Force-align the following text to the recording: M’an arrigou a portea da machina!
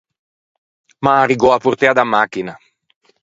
M’an 1.03 1.17
arrigou 1.23 1.51
a 1.53 1.61
portea 1.63 1.97
da 1.97 2.05
machina! 2.13 2.53